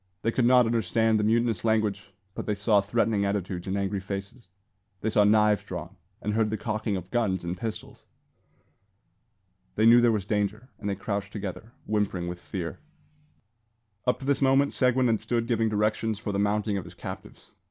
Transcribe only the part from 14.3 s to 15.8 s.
moment Seguin had stood giving